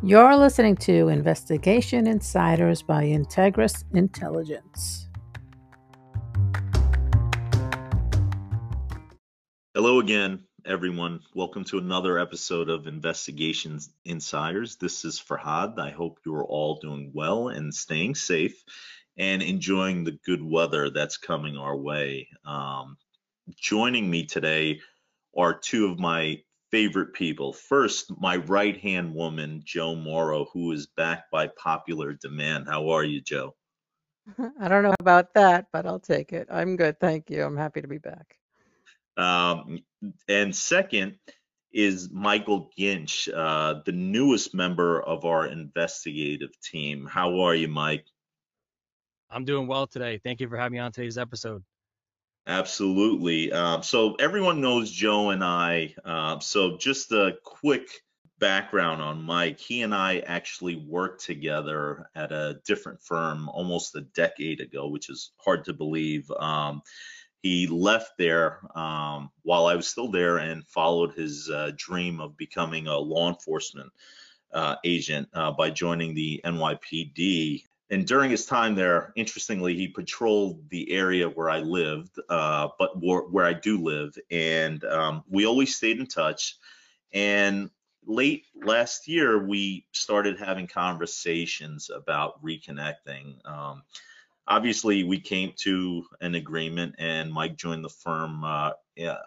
[0.00, 5.08] You're listening to Investigation Insiders by Integras Intelligence.
[9.74, 11.18] Hello again, everyone.
[11.34, 14.76] Welcome to another episode of Investigations Insiders.
[14.76, 15.80] This is Forhad.
[15.80, 18.62] I hope you're all doing well and staying safe
[19.16, 22.28] and enjoying the good weather that's coming our way.
[22.44, 22.98] Um,
[23.56, 24.78] joining me today
[25.36, 26.40] are two of my
[26.70, 27.52] favorite people.
[27.52, 32.66] First, my right hand woman, Joe Mauro, who is back by popular demand.
[32.68, 33.54] How are you, Joe?
[34.60, 36.48] I don't know about that, but I'll take it.
[36.50, 37.00] I'm good.
[37.00, 37.42] Thank you.
[37.42, 38.36] I'm happy to be back.
[39.16, 39.80] Um,
[40.28, 41.18] and second
[41.72, 47.06] is Michael Ginch, uh, the newest member of our investigative team.
[47.06, 48.06] How are you, Mike?
[49.30, 50.20] I'm doing well today.
[50.22, 51.62] Thank you for having me on today's episode.
[52.48, 53.52] Absolutely.
[53.52, 55.94] Um, so everyone knows Joe and I.
[56.02, 57.86] Uh, so just a quick
[58.38, 59.60] background on Mike.
[59.60, 65.10] He and I actually worked together at a different firm almost a decade ago, which
[65.10, 66.30] is hard to believe.
[66.30, 66.80] Um,
[67.42, 72.38] he left there um, while I was still there and followed his uh, dream of
[72.38, 73.92] becoming a law enforcement
[74.54, 80.68] uh, agent uh, by joining the NYPD and during his time there, interestingly, he patrolled
[80.68, 85.46] the area where I lived, uh, but where, where, I do live, and um, we
[85.46, 86.56] always stayed in touch.
[87.14, 87.70] And
[88.06, 93.36] late last year, we started having conversations about reconnecting.
[93.46, 93.82] Um,
[94.46, 98.72] obviously, we came to an agreement, and Mike joined the firm uh,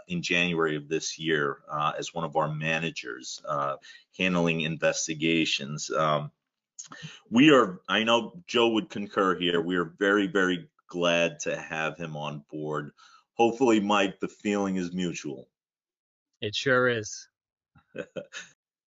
[0.08, 3.78] in January of this year uh, as one of our managers, uh,
[4.16, 5.90] handling investigations.
[5.90, 6.32] Um,
[7.30, 9.62] we are, I know Joe would concur here.
[9.62, 12.92] We are very, very glad to have him on board.
[13.34, 15.48] Hopefully, Mike, the feeling is mutual.
[16.42, 17.28] It sure is.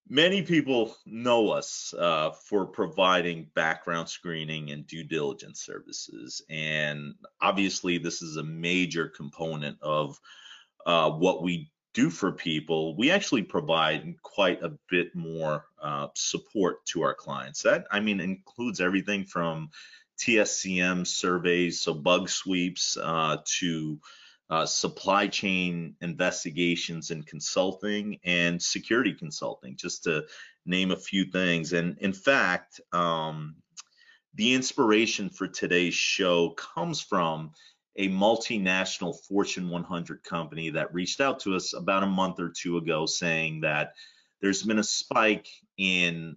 [0.08, 6.42] Many people know us uh, for providing background screening and due diligence services.
[6.50, 10.20] And obviously, this is a major component of
[10.84, 16.84] uh, what we do for people, we actually provide quite a bit more uh, support
[16.86, 17.62] to our clients.
[17.62, 19.70] That, I mean, includes everything from
[20.18, 24.00] TSCM surveys, so bug sweeps, uh, to
[24.50, 30.24] uh, supply chain investigations and consulting and security consulting, just to
[30.66, 31.72] name a few things.
[31.72, 33.56] And in fact, um,
[34.34, 37.52] the inspiration for today's show comes from
[37.96, 42.76] a multinational Fortune 100 company that reached out to us about a month or two
[42.76, 43.92] ago saying that
[44.40, 46.36] there's been a spike in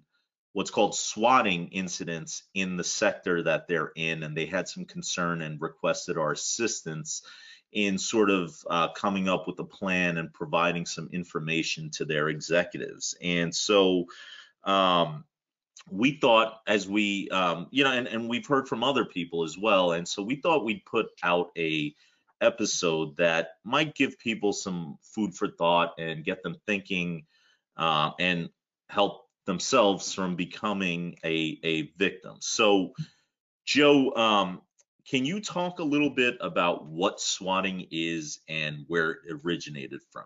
[0.53, 5.41] what's called swatting incidents in the sector that they're in, and they had some concern
[5.41, 7.21] and requested our assistance
[7.71, 12.29] in sort of uh, coming up with a plan and providing some information to their
[12.29, 13.15] executives.
[13.21, 14.05] And so,
[14.63, 15.25] um,
[15.89, 19.57] we thought as we um, you know and, and we've heard from other people as
[19.57, 21.93] well and so we thought we'd put out a
[22.41, 27.25] episode that might give people some food for thought and get them thinking
[27.77, 28.49] uh, and
[28.89, 32.35] help themselves from becoming a, a victim.
[32.39, 32.93] So
[33.65, 34.61] joe um,
[35.09, 40.25] can you talk a little bit about what swatting is and where it originated from?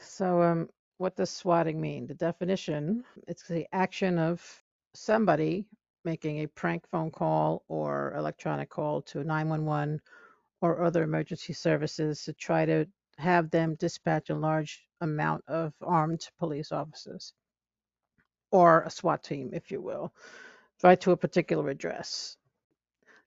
[0.00, 0.68] So um,
[0.98, 2.06] what does swatting mean?
[2.06, 4.62] The definition, it's the action of
[4.94, 5.66] somebody
[6.04, 10.00] making a prank phone call or electronic call to 911
[10.60, 12.86] or other emergency services to try to
[13.18, 17.32] have them dispatch a large amount of armed police officers
[18.50, 20.12] or a SWAT team, if you will,
[20.82, 22.36] right to a particular address.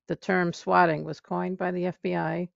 [0.08, 2.48] The term swatting was coined by the FBI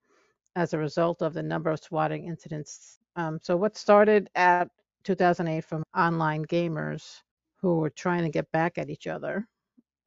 [0.55, 2.97] as a result of the number of swatting incidents.
[3.17, 4.69] Um, so, what started at
[5.03, 7.21] 2008 from online gamers
[7.61, 9.47] who were trying to get back at each other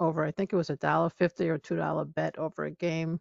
[0.01, 3.21] over, I think it was a dollar fifty or two dollar bet over a game.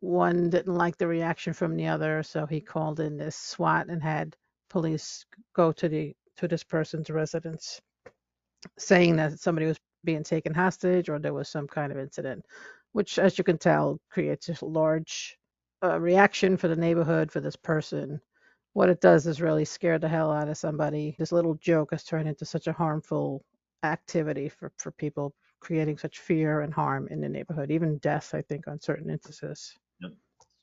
[0.00, 4.02] One didn't like the reaction from the other, so he called in this SWAT and
[4.02, 4.36] had
[4.70, 5.24] police
[5.54, 7.80] go to the to this person's residence,
[8.78, 12.44] saying that somebody was being taken hostage or there was some kind of incident,
[12.92, 15.36] which, as you can tell, creates a large
[15.84, 18.20] uh, reaction for the neighborhood for this person
[18.74, 21.14] what it does is really scare the hell out of somebody.
[21.18, 23.44] This little joke has turned into such a harmful
[23.82, 28.42] activity for, for people, creating such fear and harm in the neighborhood, even death, I
[28.42, 29.74] think, on certain instances.
[30.00, 30.12] Yep.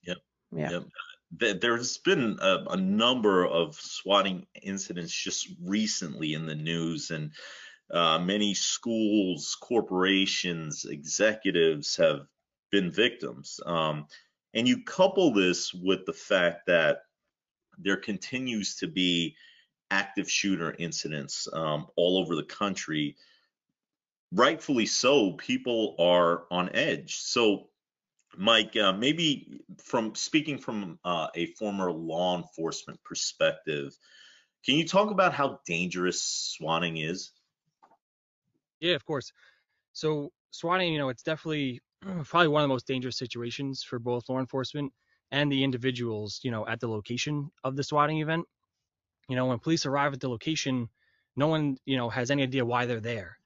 [0.04, 0.18] Yep.
[0.52, 0.70] Yeah.
[0.72, 1.62] Yep.
[1.62, 7.32] There's been a, a number of swatting incidents just recently in the news, and
[7.92, 12.22] uh, many schools, corporations, executives have
[12.72, 13.60] been victims.
[13.66, 14.08] Um,
[14.56, 17.02] and you couple this with the fact that
[17.82, 19.36] there continues to be
[19.92, 23.16] active shooter incidents um, all over the country,
[24.32, 27.18] rightfully so, people are on edge.
[27.18, 27.70] So,
[28.38, 33.98] Mike, uh, maybe from speaking from uh, a former law enforcement perspective,
[34.66, 37.32] can you talk about how dangerous swatting is?
[38.80, 39.32] Yeah, of course.
[39.94, 41.82] So swatting, you know, it's definitely
[42.26, 44.94] probably one of the most dangerous situations for both law enforcement
[45.32, 48.46] and the individuals, you know, at the location of the swatting event.
[49.28, 50.90] You know, when police arrive at the location,
[51.36, 53.38] no one, you know, has any idea why they're there.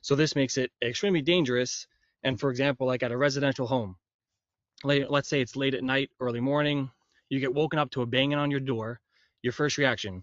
[0.00, 1.86] So this makes it extremely dangerous.
[2.24, 3.96] And for example, like at a residential home,
[4.84, 6.90] let's say it's late at night, early morning,
[7.28, 9.00] you get woken up to a banging on your door.
[9.42, 10.22] Your first reaction,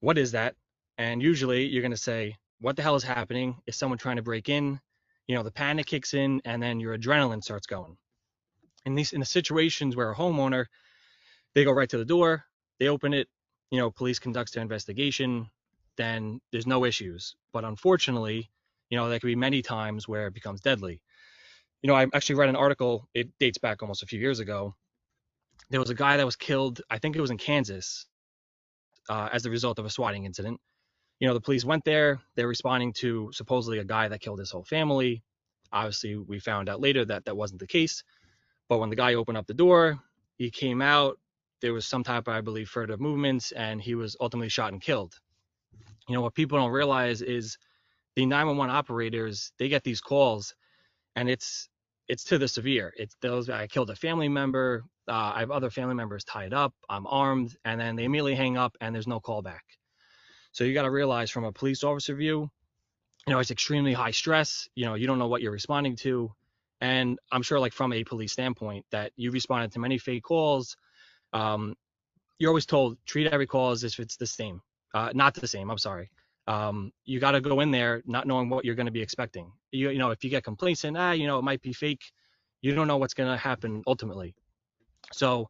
[0.00, 0.54] what is that?
[0.98, 3.56] And usually you're going to say, what the hell is happening?
[3.66, 4.80] Is someone trying to break in?
[5.26, 7.96] You know, the panic kicks in and then your adrenaline starts going.
[8.86, 10.66] In these in the situations where a homeowner,
[11.54, 12.44] they go right to the door,
[12.78, 13.28] they open it,
[13.70, 15.50] you know, police conducts their investigation,
[15.96, 17.34] then there's no issues.
[17.52, 18.50] But unfortunately,
[18.88, 21.02] you know, there could be many times where it becomes deadly.
[21.82, 24.76] You know, I actually read an article, it dates back almost a few years ago.
[25.68, 28.06] There was a guy that was killed, I think it was in Kansas,
[29.08, 30.60] uh, as a result of a swatting incident.
[31.18, 34.50] You know, the police went there, they're responding to supposedly a guy that killed his
[34.52, 35.24] whole family.
[35.72, 38.04] Obviously, we found out later that that wasn't the case.
[38.68, 40.00] But when the guy opened up the door,
[40.38, 41.18] he came out,
[41.60, 44.80] there was some type of, I believe, furtive movements, and he was ultimately shot and
[44.80, 45.14] killed.
[46.08, 47.58] You know, what people don't realize is
[48.14, 50.54] the 911 operators, they get these calls
[51.16, 51.68] and it's
[52.08, 52.92] it's to the severe.
[52.96, 56.72] It's those I killed a family member, uh, I have other family members tied up,
[56.88, 59.62] I'm armed, and then they immediately hang up and there's no callback.
[60.52, 62.48] So you got to realize from a police officer view,
[63.26, 64.68] you know, it's extremely high stress.
[64.76, 66.32] You know, you don't know what you're responding to.
[66.80, 70.76] And I'm sure, like from a police standpoint, that you responded to many fake calls.
[71.32, 71.74] Um,
[72.38, 74.60] you're always told treat every call as if it's the same,
[74.94, 75.70] uh, not the same.
[75.70, 76.10] I'm sorry.
[76.48, 79.50] Um, you got to go in there not knowing what you're going to be expecting.
[79.72, 82.04] You, you know, if you get complacent, ah, you know, it might be fake.
[82.60, 84.34] You don't know what's going to happen ultimately.
[85.12, 85.48] So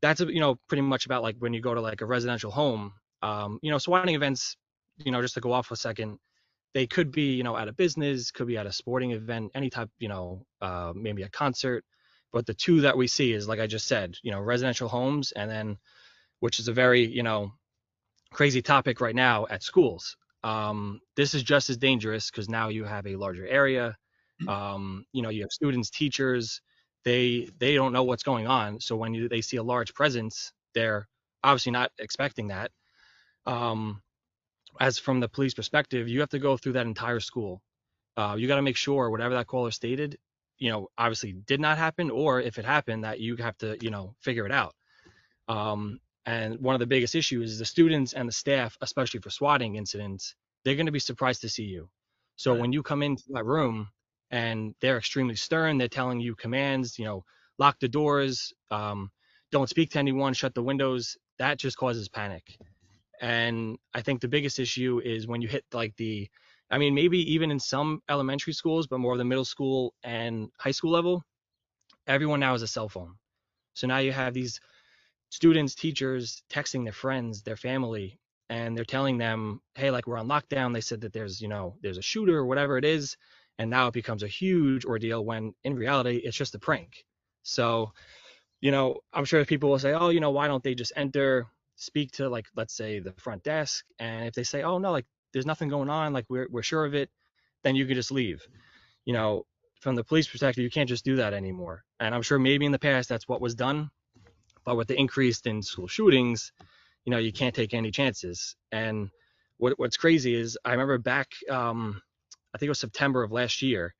[0.00, 2.92] that's you know pretty much about like when you go to like a residential home.
[3.22, 4.56] Um, you know, swatting events.
[4.98, 6.18] You know, just to go off a second,
[6.74, 9.70] they could be you know at a business, could be at a sporting event, any
[9.70, 9.90] type.
[9.98, 11.84] You know, uh, maybe a concert.
[12.32, 15.32] But the two that we see is like I just said, you know, residential homes,
[15.32, 15.78] and then
[16.40, 17.52] which is a very you know
[18.32, 20.16] crazy topic right now at schools.
[20.44, 23.96] Um, this is just as dangerous because now you have a larger area.
[24.46, 26.60] Um, you know, you have students, teachers,
[27.04, 28.80] they they don't know what's going on.
[28.80, 31.08] So when you, they see a large presence, they're
[31.42, 32.70] obviously not expecting that.
[33.46, 34.02] Um,
[34.80, 37.62] as from the police perspective, you have to go through that entire school.
[38.16, 40.18] Uh, you got to make sure whatever that caller stated,
[40.58, 43.90] you know, obviously did not happen, or if it happened, that you have to, you
[43.90, 44.74] know, figure it out.
[45.46, 49.30] Um, and one of the biggest issues is the students and the staff, especially for
[49.30, 50.34] swatting incidents,
[50.64, 51.88] they're going to be surprised to see you.
[52.36, 52.60] So right.
[52.60, 53.88] when you come into that room,
[54.30, 55.78] and they're extremely stern.
[55.78, 57.24] They're telling you commands, you know,
[57.58, 59.10] lock the doors, um,
[59.50, 61.16] don't speak to anyone, shut the windows.
[61.38, 62.58] That just causes panic.
[63.20, 66.28] And I think the biggest issue is when you hit like the,
[66.70, 70.48] I mean, maybe even in some elementary schools, but more of the middle school and
[70.58, 71.24] high school level,
[72.06, 73.14] everyone now has a cell phone.
[73.74, 74.60] So now you have these
[75.30, 78.18] students, teachers texting their friends, their family,
[78.50, 80.72] and they're telling them, hey, like we're on lockdown.
[80.72, 83.16] They said that there's, you know, there's a shooter or whatever it is
[83.58, 87.04] and now it becomes a huge ordeal when in reality it's just a prank
[87.42, 87.92] so
[88.60, 91.46] you know i'm sure people will say oh you know why don't they just enter
[91.78, 95.06] speak to like let's say the front desk and if they say oh no like
[95.32, 97.10] there's nothing going on like we're, we're sure of it
[97.62, 98.46] then you could just leave.
[99.04, 99.46] You know
[99.80, 101.84] from the police perspective you can't just do that anymore.
[102.00, 103.90] And i'm sure maybe in the past that's what was done
[104.64, 106.52] but with the increase in school shootings
[107.04, 108.56] you know you can't take any chances.
[108.72, 109.10] And
[109.56, 112.02] what, what's crazy is i remember back um,
[112.54, 113.94] I think it was September of last year.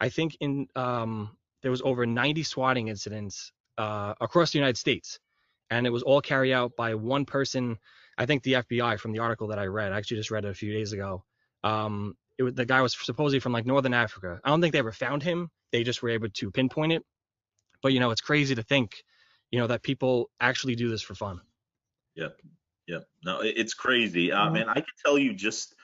[0.00, 5.18] I think in um, there was over 90 swatting incidents uh, across the United States,
[5.70, 7.78] and it was all carried out by one person.
[8.16, 9.92] I think the FBI from the article that I read.
[9.92, 11.24] I actually just read it a few days ago.
[11.62, 14.40] Um, it the guy was supposedly from like Northern Africa.
[14.44, 15.50] I don't think they ever found him.
[15.72, 17.04] They just were able to pinpoint it.
[17.82, 19.02] But you know, it's crazy to think,
[19.50, 21.40] you know, that people actually do this for fun.
[22.14, 22.40] Yep.
[22.86, 23.08] Yep.
[23.24, 24.32] No, it's crazy.
[24.32, 25.74] I mean, I can tell you just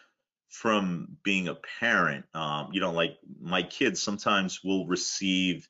[0.48, 2.24] from being a parent.
[2.32, 5.68] Um, you know, like my kids sometimes will receive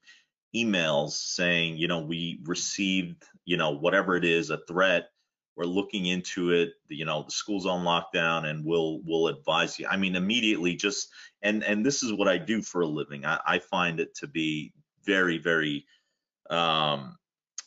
[0.54, 5.08] emails saying, you know, we received, you know, whatever it is, a threat.
[5.56, 6.73] We're looking into it.
[6.88, 9.87] You know, the school's on lockdown, and we'll we'll advise you.
[9.88, 11.08] I mean, immediately, just
[11.42, 13.25] and and this is what I do for a living.
[13.25, 14.73] I, I find it to be
[15.04, 15.87] very very
[16.50, 17.16] um,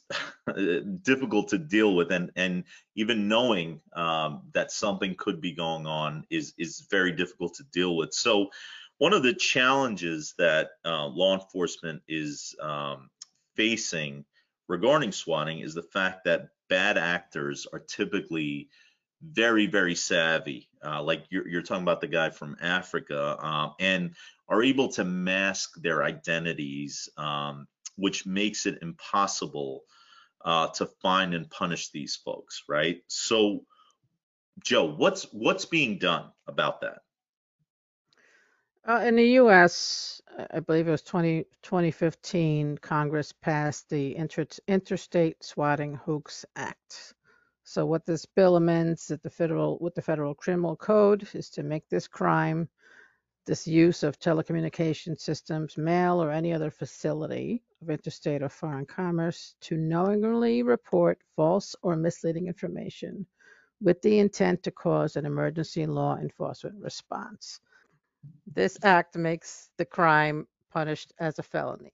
[1.04, 2.64] difficult to deal with, and and
[2.96, 7.96] even knowing um, that something could be going on is is very difficult to deal
[7.96, 8.14] with.
[8.14, 8.50] So,
[8.98, 13.10] one of the challenges that uh, law enforcement is um,
[13.56, 14.26] facing
[14.68, 18.70] regarding swatting is the fact that bad actors are typically
[19.22, 24.16] very very savvy uh, like you're, you're talking about the guy from africa um, and
[24.48, 29.84] are able to mask their identities um, which makes it impossible
[30.46, 33.02] uh, to find and punish these folks right?
[33.08, 33.62] So
[34.64, 37.00] joe what's what's being done about that
[38.88, 45.44] Uh, in the U.S., I believe it was 20, 2015, Congress passed the Inter- Interstate
[45.44, 47.16] Swatting Hoax Act.
[47.64, 51.64] So what this bill amends at the federal with the federal criminal code is to
[51.64, 52.70] make this crime,
[53.48, 59.56] this use of telecommunication systems, mail, or any other facility of interstate or foreign commerce
[59.62, 63.26] to knowingly report false or misleading information
[63.82, 67.60] with the intent to cause an emergency law enforcement response.
[68.54, 71.94] This act makes the crime punished as a felony.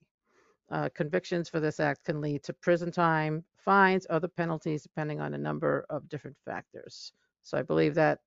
[0.70, 5.34] Uh, convictions for this act can lead to prison time, fines, other penalties, depending on
[5.34, 7.12] a number of different factors.
[7.42, 8.20] So I believe that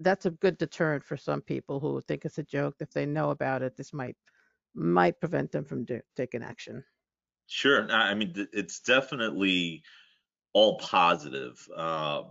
[0.00, 2.76] that's a good deterrent for some people who think it's a joke.
[2.80, 4.16] If they know about it, this might
[4.74, 6.84] might prevent them from do, taking action.
[7.46, 9.82] sure i mean it's definitely
[10.52, 12.22] all positive uh,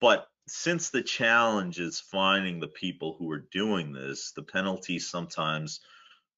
[0.00, 5.80] but since the challenge is finding the people who are doing this, the penalties sometimes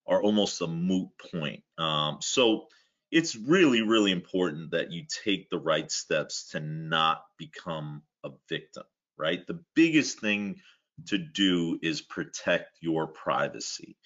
[0.06, 1.62] are almost a moot point.
[1.78, 2.66] Um, so
[3.10, 8.84] it's really, really important that you take the right steps to not become a victim,
[9.16, 9.46] right?
[9.46, 10.60] The biggest thing
[11.06, 13.96] to do is protect your privacy.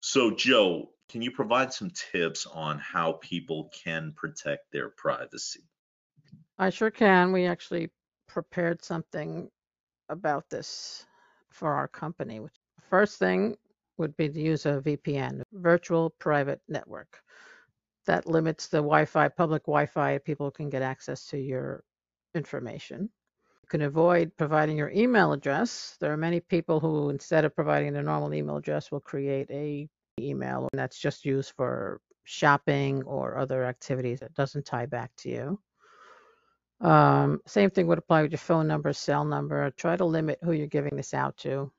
[0.00, 5.62] So, Joe, can you provide some tips on how people can protect their privacy?
[6.58, 7.32] I sure can.
[7.32, 7.90] We actually
[8.34, 9.48] prepared something
[10.08, 11.06] about this
[11.50, 12.40] for our company.
[12.90, 13.56] First thing
[13.96, 17.22] would be to use a VPN, virtual private network.
[18.06, 21.84] That limits the Wi-Fi, public Wi-Fi, people can get access to your
[22.34, 23.02] information.
[23.62, 25.96] You can avoid providing your email address.
[26.00, 29.88] There are many people who, instead of providing their normal email address, will create a
[30.20, 35.28] email and that's just used for shopping or other activities that doesn't tie back to
[35.28, 35.60] you.
[36.84, 39.70] Um, same thing would apply with your phone number, cell number.
[39.70, 41.72] Try to limit who you're giving this out to.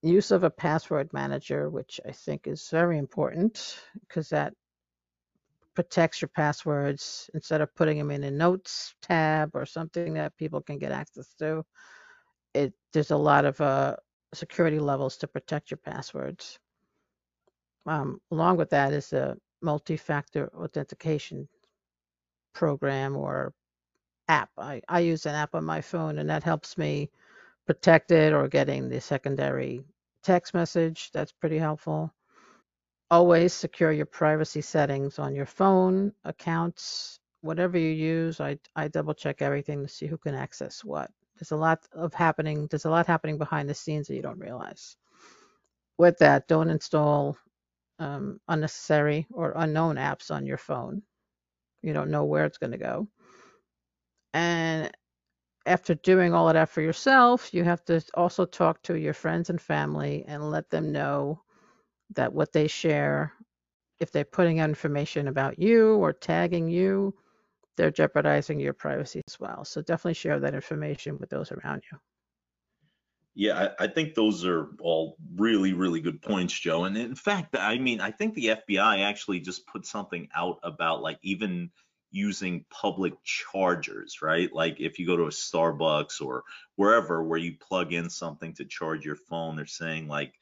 [0.00, 3.76] Use of a password manager, which I think is very important
[4.06, 4.54] because that
[5.74, 10.60] protects your passwords instead of putting them in a notes tab or something that people
[10.60, 11.64] can get access to.
[12.54, 13.96] It there's a lot of uh,
[14.34, 16.60] security levels to protect your passwords.
[17.86, 21.48] Um, along with that is a multi-factor authentication
[22.52, 23.52] program or
[24.28, 24.50] app.
[24.58, 27.10] I, I use an app on my phone and that helps me
[27.66, 29.82] protect it or getting the secondary
[30.22, 31.10] text message.
[31.12, 32.12] That's pretty helpful.
[33.10, 38.40] Always secure your privacy settings on your phone, accounts, whatever you use.
[38.40, 41.10] I, I double check everything to see who can access what.
[41.36, 42.66] There's a lot of happening.
[42.68, 44.96] There's a lot happening behind the scenes that you don't realize.
[45.98, 47.36] With that, don't install
[47.98, 51.02] um, unnecessary or unknown apps on your phone.
[51.82, 53.08] You don't know where it's going to go.
[54.34, 54.90] And
[55.64, 59.48] after doing all of that for yourself, you have to also talk to your friends
[59.48, 61.40] and family and let them know
[62.14, 63.32] that what they share,
[64.00, 67.14] if they're putting out information about you or tagging you,
[67.76, 69.64] they're jeopardizing your privacy as well.
[69.64, 71.98] So definitely share that information with those around you.
[73.36, 76.84] Yeah, I, I think those are all really, really good points, Joe.
[76.84, 81.02] And in fact, I mean, I think the FBI actually just put something out about
[81.02, 81.70] like even
[82.14, 84.52] using public chargers, right?
[84.52, 86.44] Like if you go to a Starbucks or
[86.76, 90.34] wherever where you plug in something to charge your phone, they're saying like,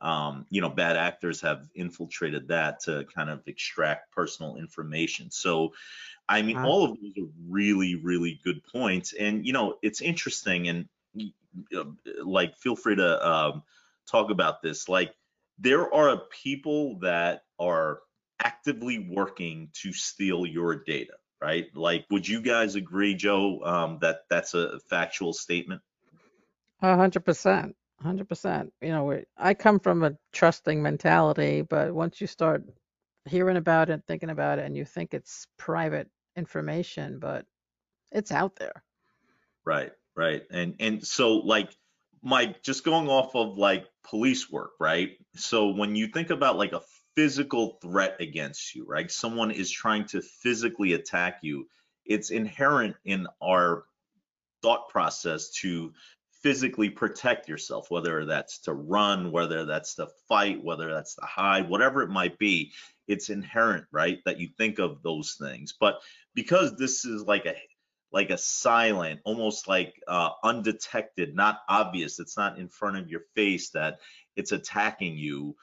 [0.00, 5.30] um, you know, bad actors have infiltrated that to kind of extract personal information.
[5.30, 5.74] So,
[6.28, 6.64] I mean, Wow.
[6.64, 9.12] all of those are really, really good points.
[9.12, 10.88] And, you know, it's interesting and
[11.76, 11.84] uh,
[12.24, 13.62] like, feel free to um,
[14.06, 14.88] talk about this.
[14.88, 15.14] Like,
[15.58, 18.00] there are people that are
[18.42, 21.66] actively working to steal your data, right?
[21.74, 25.82] Like, would you guys agree, Joe, um, that that's a factual statement?
[26.82, 28.72] A hundred percent, hundred percent.
[28.82, 32.64] You know, we- I come from a trusting mentality, but once you start
[33.26, 37.46] hearing about it, thinking about it, and you think it's private information, but
[38.10, 38.82] it's out there.
[39.64, 40.42] Right, right.
[40.50, 41.70] And and so like
[42.22, 45.10] Mike, just going off of like police work, right?
[45.36, 46.80] So when you think about like a
[47.14, 49.10] physical threat against you, right?
[49.10, 51.68] Someone is trying to physically attack you.
[52.04, 53.84] It's inherent in our
[54.62, 55.92] thought process to
[56.42, 61.68] physically protect yourself, whether that's to run, whether that's to fight, whether that's to hide,
[61.68, 62.72] whatever it might be.
[63.06, 64.18] It's inherent, right?
[64.24, 65.74] That you think of those things.
[65.78, 66.00] But
[66.34, 67.54] because this is like a
[68.12, 73.22] like a silent, almost like uh, undetected, not obvious, it's not in front of your
[73.34, 74.00] face that
[74.36, 75.56] it's attacking you.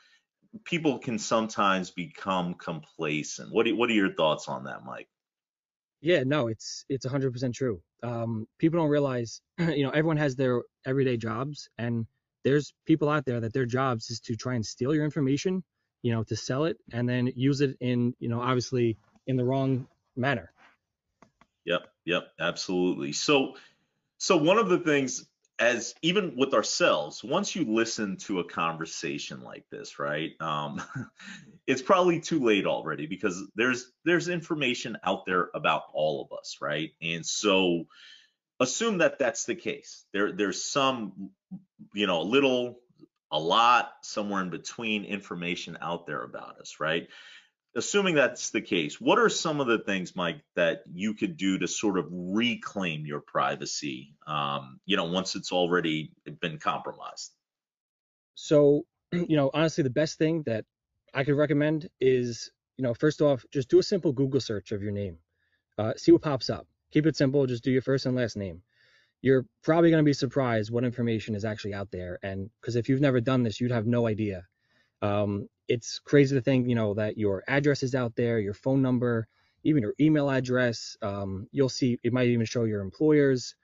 [0.65, 3.51] People can sometimes become complacent.
[3.51, 5.07] What, do, what are your thoughts on that, Mike?
[6.01, 7.81] Yeah, no, it's it's 100% true.
[8.03, 12.07] Um, people don't realize, you know, everyone has their everyday jobs, and
[12.43, 15.63] there's people out there that their jobs is to try and steal your information,
[16.01, 19.43] you know, to sell it and then use it in, you know, obviously in the
[19.43, 20.51] wrong manner.
[21.65, 23.11] Yep, yep, absolutely.
[23.11, 23.55] So,
[24.17, 25.28] so one of the things,
[25.59, 30.31] as even with ourselves, once you listen to a conversation like this, right?
[30.39, 30.81] Um,
[31.67, 36.57] it's probably too late already because there's there's information out there about all of us,
[36.61, 36.91] right?
[37.01, 37.83] And so,
[38.59, 40.05] assume that that's the case.
[40.13, 41.31] There there's some,
[41.93, 42.79] you know, a little,
[43.29, 47.09] a lot, somewhere in between information out there about us, right?
[47.75, 51.59] Assuming that's the case, what are some of the things, Mike, that you could do
[51.59, 54.15] to sort of reclaim your privacy?
[54.25, 56.11] Um, you know, once it's already
[56.41, 57.31] been compromised.
[58.35, 60.65] So, you know, honestly, the best thing that
[61.13, 64.81] I could recommend is, you know, first off, just do a simple Google search of
[64.81, 65.17] your name.
[65.77, 66.67] Uh, see what pops up.
[66.91, 67.45] Keep it simple.
[67.45, 68.61] Just do your first and last name.
[69.21, 72.19] You're probably going to be surprised what information is actually out there.
[72.23, 74.45] And because if you've never done this, you'd have no idea.
[75.01, 78.81] Um, it's crazy to think, you know, that your address is out there, your phone
[78.81, 79.27] number,
[79.63, 80.97] even your email address.
[81.01, 83.55] Um, you'll see it might even show your employers.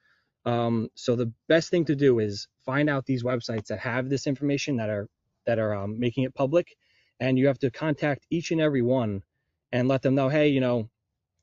[0.46, 4.28] Um, so the best thing to do is find out these websites that have this
[4.28, 5.10] information that are
[5.48, 6.78] that are um, making it public,
[7.20, 9.24] and you have to contact each and every one
[9.72, 10.88] and let them know, hey, you know,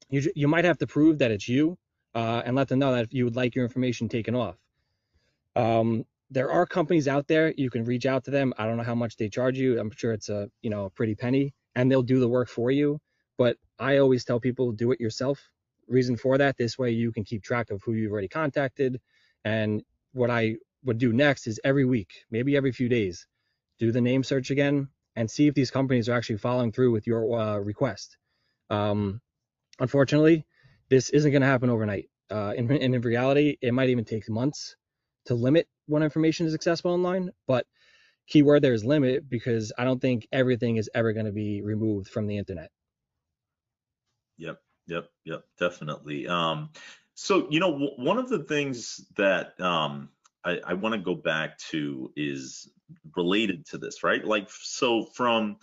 [0.09, 1.77] you you might have to prove that it's you,
[2.15, 4.57] uh, and let them know that you would like your information taken off.
[5.57, 8.55] Um, there are companies out there you can reach out to them.
[8.57, 9.79] I don't know how much they charge you.
[9.79, 12.71] I'm sure it's a you know a pretty penny and they'll do the work for
[12.71, 12.99] you.
[13.39, 15.39] But i always tell people do it yourself.
[15.89, 19.01] Reason for that this way you can keep track of who you've already contacted.
[19.45, 23.27] And what i would do next is every week maybe every few days
[23.79, 27.07] do the name search again and see if these companies are actually following through with
[27.07, 28.17] your uh, request.
[28.71, 29.21] Um,
[29.81, 30.47] unfortunately
[30.89, 32.09] this isn't going to happen overnight.
[32.31, 34.77] Uh, in, in reality it might even take months
[35.27, 37.67] to limit what information is accessible online, but
[38.27, 42.09] keyword there is limit because I don't think everything is ever going to be removed
[42.09, 42.71] from the internet.
[44.39, 46.27] Yep, yep, yep, definitely.
[46.27, 46.71] Um,
[47.15, 50.09] so you know, w- one of the things that um,
[50.45, 52.71] I, I want to go back to is
[53.17, 54.25] related to this, right?
[54.25, 55.59] Like, so from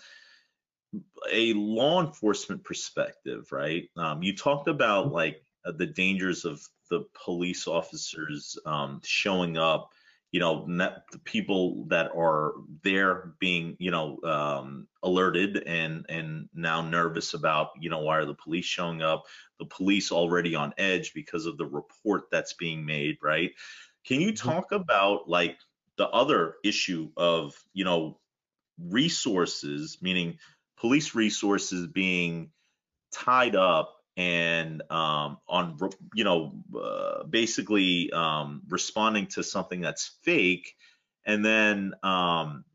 [1.32, 3.90] a law enforcement perspective, right?
[3.98, 9.92] Um, you talked about like uh, the dangers of the police officers um, showing up
[10.32, 16.82] you know the people that are there being you know um, alerted and and now
[16.82, 19.26] nervous about you know why are the police showing up
[19.58, 23.52] the police already on edge because of the report that's being made right
[24.06, 24.50] can you mm-hmm.
[24.50, 25.58] talk about like
[25.98, 28.20] the other issue of you know
[28.88, 30.38] resources meaning
[30.78, 32.52] police resources being
[33.12, 35.78] tied up and um, on
[36.14, 40.76] you know uh, basically um, responding to something that's fake.
[41.26, 42.66] And then um,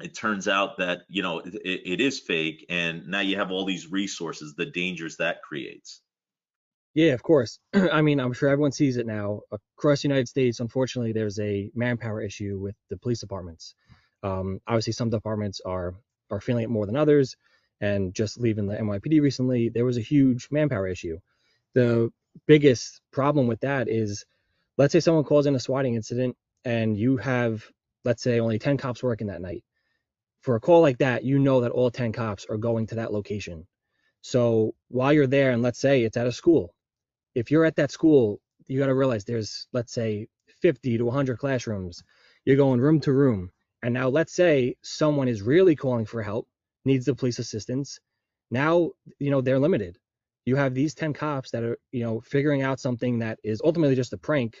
[0.00, 3.64] it turns out that you know it, it is fake and now you have all
[3.64, 6.00] these resources the dangers that creates.
[6.94, 7.58] Yeah of course.
[7.74, 9.40] I mean i'm sure everyone sees it now.
[9.76, 13.74] Across the united states unfortunately there's a manpower issue with the police departments.
[14.22, 15.94] Um, obviously some departments are
[16.30, 17.36] are feeling it more than others
[17.80, 21.18] and just leaving the NYPD recently, there was a huge manpower issue.
[21.74, 22.10] The
[22.46, 24.24] biggest problem with that is,
[24.78, 27.64] let's say someone calls in a swatting incident and you have,
[28.04, 29.64] let's say, only 10 cops working that night.
[30.40, 33.12] For a call like that, you know that all 10 cops are going to that
[33.12, 33.66] location.
[34.20, 36.74] So while you're there, and let's say it's at a school,
[37.34, 40.28] if you're at that school, you got to realize there's, let's say,
[40.62, 42.02] 50 to 100 classrooms.
[42.44, 43.50] You're going room to room.
[43.82, 46.48] And now let's say someone is really calling for help
[46.84, 47.98] needs the police assistance.
[48.50, 49.98] Now, you know, they're limited.
[50.44, 53.96] You have these 10 cops that are, you know, figuring out something that is ultimately
[53.96, 54.58] just a prank,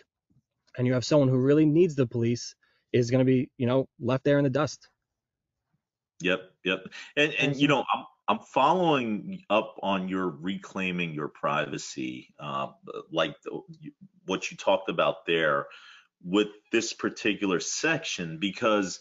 [0.78, 2.54] and you have someone who really needs the police
[2.92, 4.88] is going to be, you know, left there in the dust.
[6.20, 6.86] Yep, yep.
[7.16, 12.68] And and you know, I'm I'm following up on your reclaiming your privacy, uh,
[13.12, 13.60] like the,
[14.24, 15.66] what you talked about there
[16.24, 19.00] with this particular section, because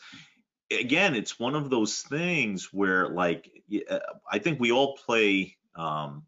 [0.71, 3.49] again, it's one of those things where, like,
[3.89, 3.99] uh,
[4.29, 6.23] I think we all play um,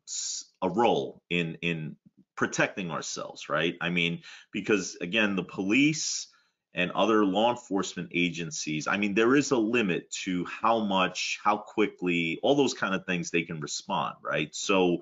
[0.61, 1.95] a role in in
[2.35, 3.75] protecting ourselves, right?
[3.81, 4.21] I mean,
[4.51, 6.27] because again, the police
[6.73, 11.57] and other law enforcement agencies, I mean, there is a limit to how much, how
[11.57, 14.53] quickly, all those kind of things they can respond, right?
[14.53, 14.99] So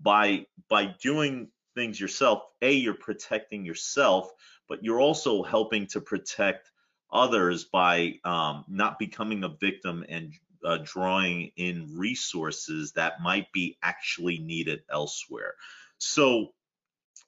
[0.00, 4.30] by by doing things yourself, a you're protecting yourself,
[4.68, 6.70] but you're also helping to protect
[7.12, 10.32] others by um, not becoming a victim and
[10.64, 15.54] uh, drawing in resources that might be actually needed elsewhere.
[15.98, 16.52] So,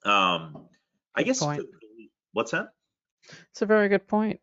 [0.03, 0.67] um,
[1.15, 1.65] I guess point.
[2.33, 2.69] what's that?
[3.51, 4.39] It's a very good point.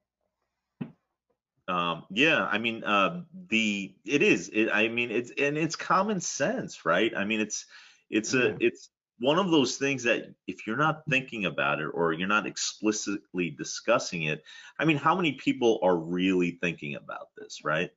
[1.69, 4.51] Um, yeah, I mean, uh, the it is.
[4.53, 7.13] It, I mean, it's and it's common sense, right?
[7.17, 7.67] I mean, it's
[8.09, 12.13] it's a it's one of those things that if you're not thinking about it or
[12.13, 14.43] you're not explicitly discussing it,
[14.79, 17.91] I mean, how many people are really thinking about this, right?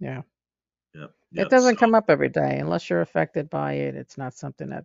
[0.00, 0.22] Yeah.
[0.94, 1.06] Yeah.
[1.36, 3.96] It doesn't So, come up every day unless you're affected by it.
[3.96, 4.84] It's not something that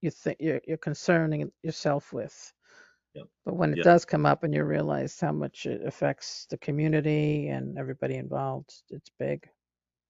[0.00, 2.52] you think you're, you're concerning yourself with.
[3.14, 3.28] Yep.
[3.44, 3.82] But when it Yep.
[3.82, 8.82] does come up and you realize how much it affects the community and everybody involved,
[8.90, 9.48] it's big.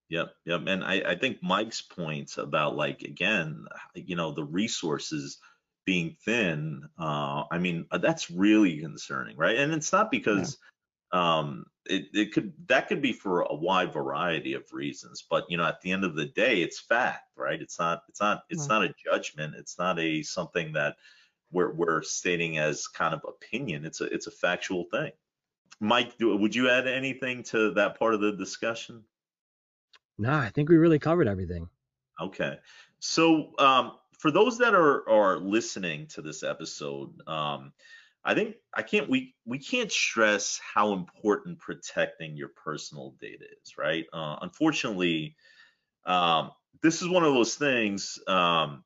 [0.09, 0.63] Yep, yep.
[0.67, 5.39] And I, I think Mike's points about like again, you know, the resources
[5.85, 9.57] being thin, uh, I mean, uh, that's really concerning, right?
[9.57, 10.11] And it's not Yeah.
[10.11, 10.59] because
[11.13, 15.57] um it, it could that could be for a wide variety of reasons, but you
[15.57, 17.61] know, at the end of the day, it's fact, right?
[17.61, 18.69] It's not it's not it's Right.
[18.69, 20.97] not a judgment, it's not a something that
[21.53, 23.85] we're we're stating as kind of opinion.
[23.87, 25.13] It's a it's a factual thing.
[25.81, 29.05] Mike, do, would you add anything to that part of the discussion?
[30.19, 31.69] Nah, I think we really covered everything.
[32.21, 32.59] Okay.
[32.99, 37.73] So um, for those that are are listening to this episode, um,
[38.25, 43.77] I think I can't we we can't stress how important protecting your personal data is,
[43.79, 44.07] right?
[44.13, 45.37] Uh, unfortunately,
[46.07, 46.51] um,
[46.83, 48.83] this is one of those things um,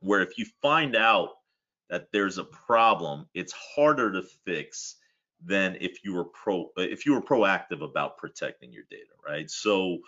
[0.00, 1.30] where if you find out
[1.88, 4.96] that there's a problem, it's harder to fix
[5.44, 9.50] than if you were pro if you were proactive about protecting your data, right?
[9.50, 9.98] So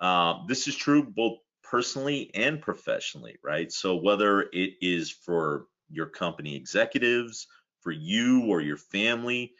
[0.00, 3.72] um, this is true both personally and professionally, right?
[3.72, 7.46] So whether it is for your company executives,
[7.80, 9.52] for you or your family,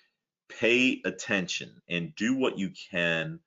[0.48, 3.40] pay attention and do what you can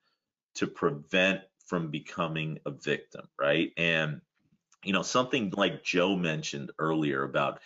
[0.56, 3.72] to prevent from becoming a victim, right?
[3.76, 4.20] And
[4.84, 7.60] you know, something like Joe mentioned earlier about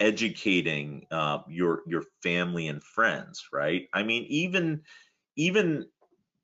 [0.00, 3.88] educating uh, your your family and friends, right?
[3.94, 4.82] I mean, even
[5.36, 5.86] even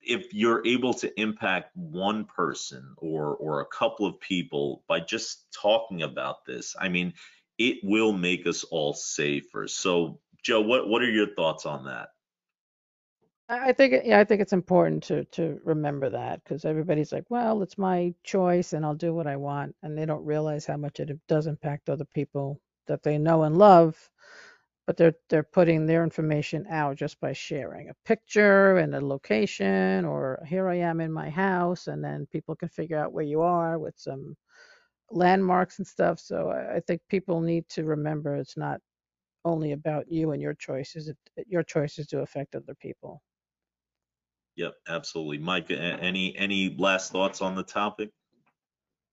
[0.07, 5.47] if you're able to impact one person or or a couple of people by just
[5.53, 7.15] talking about this, I mean,
[7.59, 9.69] it will make us all safer.
[9.69, 12.09] So, Joe, what what are your thoughts on that?
[13.49, 17.63] I think yeah, I think it's important to to remember that because everybody's like, well,
[17.63, 21.01] it's my choice and I'll do what I want, and they don't realize how much
[21.01, 24.11] it does impact other people that they know and love,
[24.87, 30.05] but they're they're putting their information out just by sharing a picture and a location
[30.05, 33.43] or here I am in my house, and then people can figure out where you
[33.43, 34.37] are with some
[35.11, 36.19] landmarks and stuff.
[36.19, 38.81] So I, I think people need to remember it's not
[39.45, 41.09] only about you and your choices.
[41.09, 41.17] It,
[41.47, 43.23] your choices do affect other people.
[44.57, 45.39] Yep, absolutely.
[45.39, 48.11] Mike, any any last thoughts on the topic?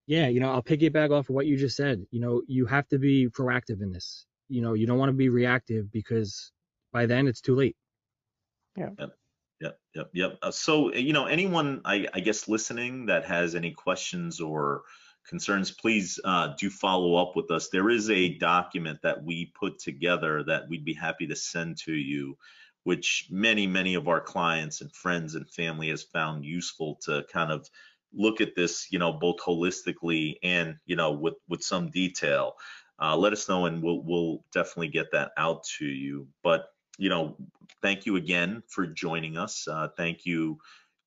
[0.07, 2.05] Yeah, you know, I'll piggyback off of what you just said.
[2.11, 4.25] You know, you have to be proactive in this.
[4.51, 6.51] You know, you don't want to be reactive because
[6.91, 7.77] by then it's too late.
[9.61, 10.39] Yep, yep, yep.
[10.41, 14.81] Uh, so, uh, you know, anyone, I, I guess, listening that has any questions or
[15.25, 17.69] concerns, please uh, do follow up with us.
[17.69, 21.93] There is a document that we put together that we'd be happy to send to
[21.93, 22.37] you,
[22.83, 27.51] which many, many of our clients and friends and family has found useful to kind
[27.51, 27.69] of
[28.13, 32.55] look at this, you know, both holistically and, you know, with with some detail.
[33.01, 36.27] Uh, let us know, and we'll we'll definitely get that out to you.
[36.43, 36.65] But
[36.97, 37.35] you know,
[37.81, 39.67] thank you again for joining us.
[39.67, 40.59] Uh, thank you,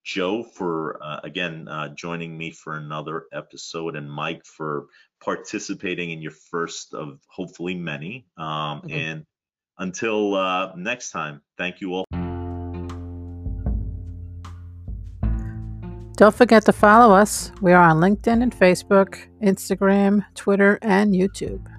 [0.04, 4.86] Joe, for uh, again uh, joining me for another episode, and Mike for
[5.22, 8.26] participating in your first of hopefully many.
[8.36, 8.90] Um, Mhm.
[8.90, 9.26] And
[9.78, 12.04] until uh, next time, thank you all.
[16.16, 17.50] Don't forget to follow us.
[17.60, 21.73] We are on LinkedIn and Facebook, Instagram, Twitter, and YouTube.